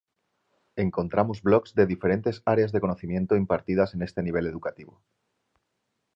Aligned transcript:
Encontramos 0.77 1.43
blogs 1.43 1.75
de 1.75 1.85
diferentes 1.85 2.41
áreas 2.43 2.71
de 2.71 2.81
conocimiento 2.81 3.35
impartidas 3.35 3.93
en 3.93 4.01
este 4.01 4.23
nivel 4.23 4.47
educativo. 4.47 4.99